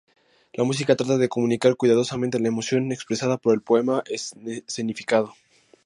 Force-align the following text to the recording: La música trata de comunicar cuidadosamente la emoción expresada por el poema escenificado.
La 0.53 0.63
música 0.63 0.95
trata 0.95 1.19
de 1.19 1.29
comunicar 1.29 1.75
cuidadosamente 1.75 2.39
la 2.39 2.47
emoción 2.47 2.91
expresada 2.91 3.37
por 3.37 3.53
el 3.53 3.61
poema 3.61 4.01
escenificado. 4.07 5.35